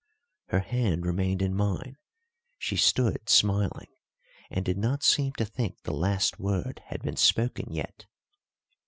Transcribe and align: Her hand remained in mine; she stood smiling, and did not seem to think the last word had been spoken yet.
Her 0.47 0.61
hand 0.61 1.05
remained 1.05 1.43
in 1.43 1.53
mine; 1.53 1.97
she 2.57 2.75
stood 2.75 3.29
smiling, 3.29 3.89
and 4.49 4.65
did 4.65 4.79
not 4.79 5.03
seem 5.03 5.33
to 5.33 5.45
think 5.45 5.83
the 5.83 5.93
last 5.93 6.39
word 6.39 6.81
had 6.87 7.03
been 7.03 7.17
spoken 7.17 7.71
yet. 7.71 8.07